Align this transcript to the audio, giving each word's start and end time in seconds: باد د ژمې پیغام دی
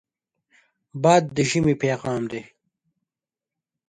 باد 1.03 1.23
د 1.35 1.37
ژمې 1.49 1.73
پیغام 1.83 2.21
دی 2.31 2.41